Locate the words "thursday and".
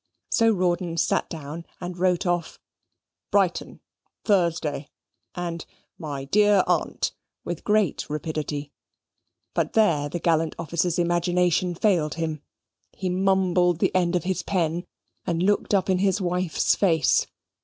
4.23-5.63